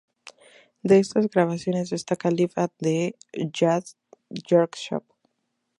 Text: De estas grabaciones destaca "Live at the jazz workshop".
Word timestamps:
De 0.81 0.97
estas 0.97 1.27
grabaciones 1.29 1.91
destaca 1.91 2.31
"Live 2.31 2.53
at 2.55 2.71
the 2.79 3.15
jazz 3.53 3.95
workshop". 4.49 5.03